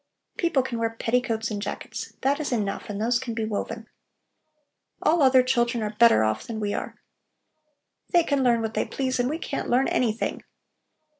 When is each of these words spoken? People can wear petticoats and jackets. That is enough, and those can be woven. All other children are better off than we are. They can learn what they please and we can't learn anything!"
People 0.35 0.63
can 0.63 0.79
wear 0.79 0.89
petticoats 0.89 1.51
and 1.51 1.61
jackets. 1.61 2.13
That 2.21 2.39
is 2.39 2.51
enough, 2.51 2.89
and 2.89 2.99
those 2.99 3.19
can 3.19 3.35
be 3.35 3.45
woven. 3.45 3.87
All 5.03 5.21
other 5.21 5.43
children 5.43 5.83
are 5.83 5.93
better 5.95 6.23
off 6.23 6.47
than 6.47 6.59
we 6.59 6.73
are. 6.73 6.95
They 8.09 8.23
can 8.23 8.41
learn 8.43 8.63
what 8.63 8.73
they 8.73 8.85
please 8.87 9.19
and 9.19 9.29
we 9.29 9.37
can't 9.37 9.69
learn 9.69 9.87
anything!" 9.89 10.43